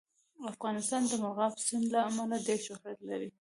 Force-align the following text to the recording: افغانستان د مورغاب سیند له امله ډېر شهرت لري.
افغانستان 0.51 1.01
د 1.07 1.11
مورغاب 1.23 1.53
سیند 1.65 1.85
له 1.93 1.99
امله 2.09 2.35
ډېر 2.47 2.59
شهرت 2.67 2.99
لري. 3.09 3.29